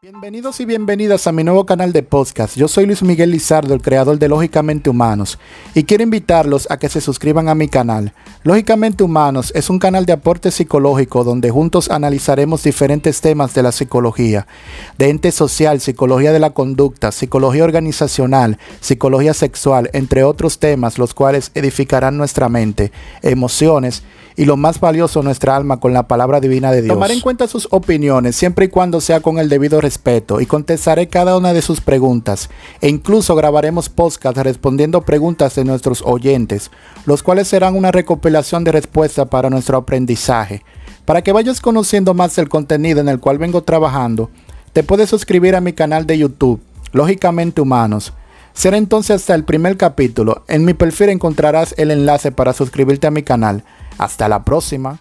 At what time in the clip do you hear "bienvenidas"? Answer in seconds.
0.64-1.26